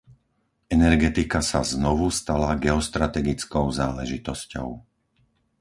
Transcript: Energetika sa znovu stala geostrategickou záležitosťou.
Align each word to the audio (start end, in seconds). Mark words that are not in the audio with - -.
Energetika 0.77 1.39
sa 1.49 1.61
znovu 1.73 2.07
stala 2.19 2.51
geostrategickou 2.65 3.65
záležitosťou. 3.79 4.69